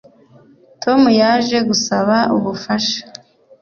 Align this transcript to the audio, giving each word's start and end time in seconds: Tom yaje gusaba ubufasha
Tom 0.83 1.01
yaje 1.21 1.57
gusaba 1.69 2.15
ubufasha 2.35 3.01